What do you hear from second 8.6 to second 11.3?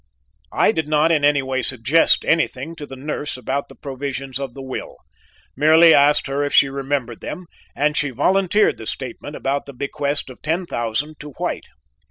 the statement about the bequest of ten thousand to